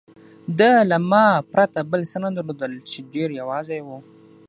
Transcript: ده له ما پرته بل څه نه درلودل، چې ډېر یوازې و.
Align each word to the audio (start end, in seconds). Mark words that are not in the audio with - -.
ده 0.59 0.71
له 0.89 0.97
ما 1.11 1.25
پرته 1.51 1.79
بل 1.91 2.01
څه 2.11 2.17
نه 2.23 2.29
درلودل، 2.35 2.73
چې 2.89 2.97
ډېر 3.13 3.29
یوازې 3.41 3.79
و. 3.85 3.89